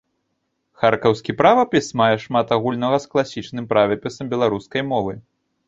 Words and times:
Харкаўскі 0.83 1.35
правапіс 1.41 1.91
мае 2.01 2.09
шмат 2.25 2.55
агульнага 2.59 2.97
з 3.05 3.13
класічным 3.13 3.71
правапісам 3.77 4.25
беларускай 4.35 4.81
мовы. 4.93 5.13